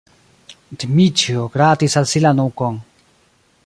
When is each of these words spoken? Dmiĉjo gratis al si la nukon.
Dmiĉjo 0.83 1.45
gratis 1.57 1.99
al 2.03 2.11
si 2.13 2.23
la 2.25 2.33
nukon. 2.43 2.85